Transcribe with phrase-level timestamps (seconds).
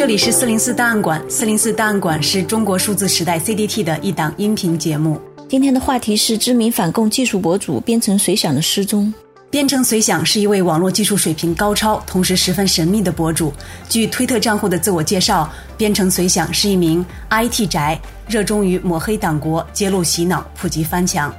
[0.00, 5.20] 这里是四零四档案馆，四零四档案馆是中国数字时代 CDT 的一档音频节目。
[5.46, 9.12] 今天的话题是知名反共技术博主编程随想的失踪。
[9.50, 13.52] 编程随想是一位网络技术水平高超，同时十分神秘的博主。
[13.90, 21.30] 据推特账户的自我介绍，编程随想是一名 IT 宅，热衷于抹黑党国、揭露洗脑、普及翻墙。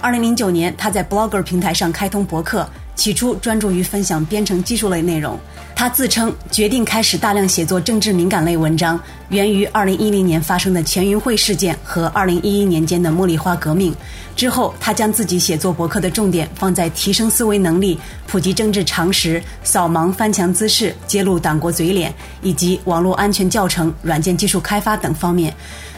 [0.00, 2.66] 二零零九年，他在 Blogger 平台上开通博客。
[2.96, 5.38] 起初专注于分享编程技术类内容，
[5.74, 13.94] 他自称决定开始大量写作政治敏感类文章，源于二零一零年发生的全云会事件和二零一一年间的茉莉花革命。
[14.34, 25.54] 之后，他将自己写作博客的重点放在提升思维能力、普及政治常识、扫盲翻墙姿势、揭露党国嘴脸以及网络安全教程、软件技术开发等方面。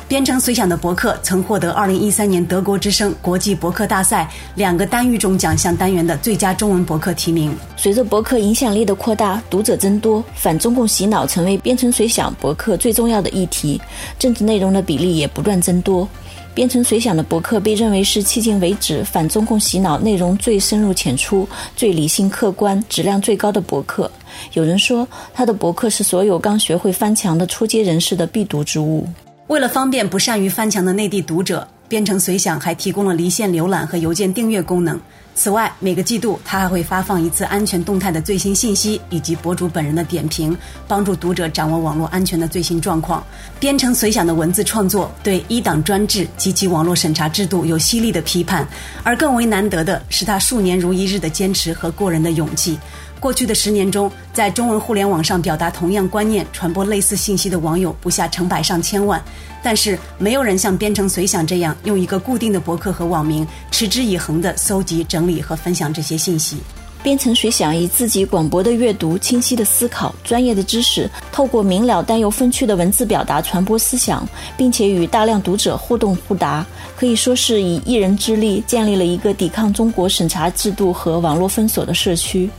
[0.08, 7.54] 编程随想的博客曾获得二零一三年德国之声国际博客大赛两个单语种奖项单元的最佳中文博客提名。
[7.76, 13.78] 随着博客影响力的扩大，读者增多，反中共洗脑成为编程随想博客最重要的议题，
[14.18, 16.08] 政治内容的比例也不断增多。
[16.54, 24.10] 编程随想的博客被认为是迄今为止反中共洗脑内容最深入浅出、最理性客观、质量最高的博客。
[24.54, 29.06] 有人说，他的博客是所有刚学会翻墙的初阶人士的必读之物。
[29.48, 35.00] 为了方便不善于翻墙的内地读者，编程随想还提供了离线浏览和邮件订阅功能。
[35.38, 40.54] 此外，每个季度他还会发放一次安全动态的最新信息，以及博主本人的点评，
[40.88, 43.24] 帮助读者掌握网络安全的最新状况。
[43.60, 48.66] 编程随想的文字创作对一党专制及其网络审查制度有犀利的批判，
[49.04, 52.76] 而更为难得的是他数年如一日的坚持和过人的勇气。
[53.20, 59.20] 过去的十年中，在中文互联网上表达同样观念、传播类似信息的网友不下成百上千万，
[59.60, 66.56] 但是没有人像编程随想这样用一个固定的博客和网名，持之以恒地搜集、整理和分享这些信息。
[67.00, 76.66] 编程随想以自己广博的阅读、清晰的思考、专业的知识，透过明了但又分区的文字表达传播思想，并且与大量读者互动互答，
[76.96, 82.50] 可以说是以一人之力建立了一个抵抗中国审查制度和网络封锁的社区。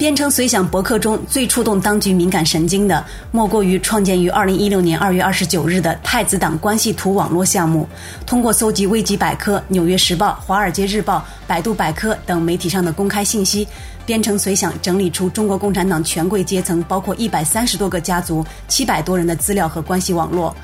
[0.00, 7.86] 编程随想博客中最触动当局敏感神经的，莫过于创建于二零一六年二月二十九日的太子党关系图网络项目。
[8.24, 13.68] 通过搜集维基百科、纽约时报、华尔街日报、百度百科等媒体上的公开信息，
[14.06, 20.56] 编程随想整理出中国共产党权贵阶层，包括一百三十多个家族、七百多人的资料和关系网络。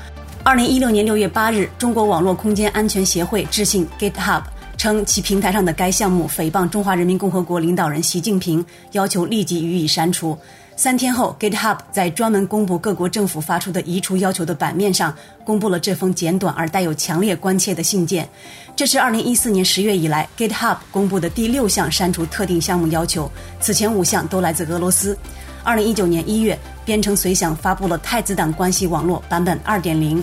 [0.43, 4.41] 二零一六年六月八日，中国网络空间安全协会致信 GitHub。
[4.77, 10.37] 称其平台上的该项目诽谤中华人民共和国领导人习近平，要求立即予以删除。
[10.75, 15.11] 三天后，GitHub 在专门公布各国政府发出的移除要求的版面上，
[15.43, 18.29] 公布了这封简短而带有强烈关切的信件。
[18.75, 25.17] 这是2014年10月以来 GitHub 公布的第六项删除特定项目要求，此前五项都来自俄罗斯。
[25.65, 30.21] 2019年1月，编程随想发布了太子党关系网络版本2.0。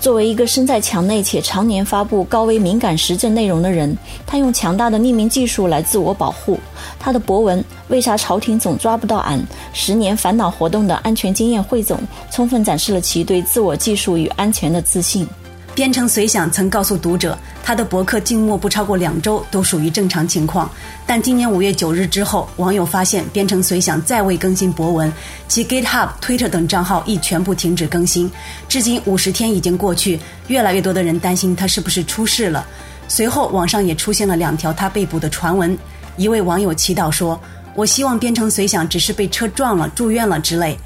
[0.00, 6.58] 作为一个身在墙内且常年发布高危敏感时政内容的人，他用强大的匿名技术来自我保护。
[7.00, 9.44] 他的博文《为啥朝廷总抓不到俺？
[9.72, 11.98] 十年烦恼活动的安全经验汇总》，
[12.30, 15.26] 充分展示了其对自我技术与安全的自信。
[15.78, 20.68] 编程随想曾告诉读者，他的博客静默不超过两周都属于正常情况。
[21.06, 25.12] 但今年五月九日之后，网友发现编程随想再未更新博文，
[25.46, 28.28] 其 GitHub、Twitter 等账号亦全部停止更新。
[28.68, 30.18] 至今五十天已经过去，
[30.48, 32.66] 越来越多的人担心他是不是出事了。
[33.06, 35.78] 随后，网上也出现了两条他被捕的传闻。
[36.16, 37.40] 一位网友祈祷说
[37.76, 40.76] ：“我希望编程随想只是被车撞了、住院了之类。”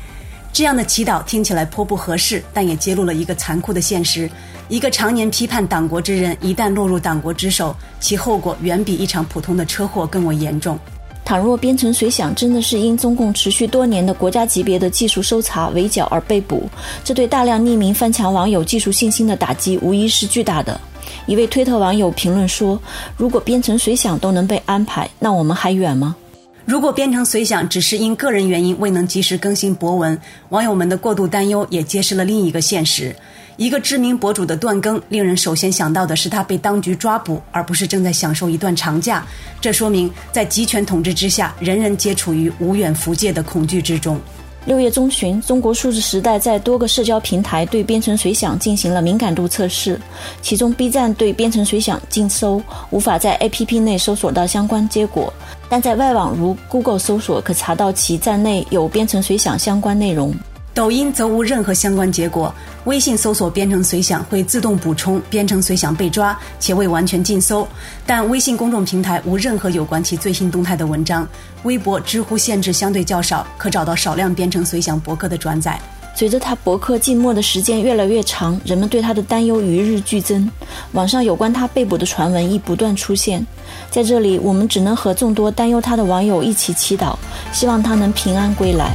[0.52, 4.30] 这样的祈祷听起来颇不合适，但也揭露了一个残酷的现实。
[4.68, 10.78] 一个常年批判党国之人，一旦落入党国之手，其后果远比一场普通的车祸更为严重。
[11.24, 16.68] 倘若编程随想真的是因中共持续多年的国家级别的技术搜查围剿而被捕，
[17.04, 20.78] 这对大量匿名翻墙网友技术信心的打击无疑是巨大的。
[21.26, 22.80] 一位推特网友评论说
[23.16, 26.16] ：“如果编程随想都能被安排，那我们还远吗？”
[26.64, 30.18] 如果编程随想只是因个人原因未能及时更新博文，
[30.50, 33.14] 网友们的过度担忧也揭示了另一个现实：
[33.56, 39.26] 一个知名博主的断更，令人首先想到的是他被当局抓捕，而不是正在享受一段长假。
[39.60, 44.20] 这说明，在集权统治之下，人人皆处于无远弗届的恐惧之中。
[44.64, 50.00] 六月中旬，中国数字时代在多个社交平台对编程随想进行了敏感度测试，
[50.40, 55.32] 其中 B 站对编程随想禁搜，无法在 APP 内搜索到相关结果。
[55.68, 60.32] 但在外网如 Google 搜索可查到其站内有编程随想相关内容。
[60.74, 62.52] 抖音则无任何相关结果。
[62.84, 67.66] 微信搜索编程随想会自动补充编程随想被抓，且未完全禁搜。
[68.06, 71.26] 但微信公众平台无任何有关其最新动态的文章。
[71.64, 75.78] 微博、知乎限制相对较少，可找到少量编程随想博客的转载。
[76.14, 80.50] 随着他博客静默的时间越来越长，人们对他的担忧与日俱增。
[80.92, 83.46] 网上有关他被捕的传闻亦不断出现。
[83.90, 87.14] 在这里，我们只能和众多担忧他的网友一起祈祷，
[87.52, 88.90] 希望他能平安归来。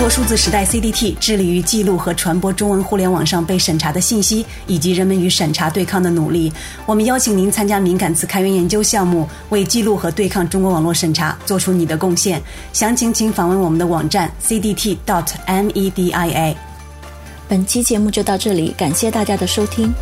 [0.00, 6.50] 中国数字时代 CDT 致力于记录和传播中文互联网上被审查的信息，以及人们与审查对抗的努力。
[6.86, 12.42] 我们邀请您参加敏感词开源研究项目，为记录和对抗中国网络审查做出你的贡献。
[12.72, 14.96] 详情请访问我们的网站 cdt.media。
[17.46, 19.92] 本期节目就到这里，感谢大家的收听。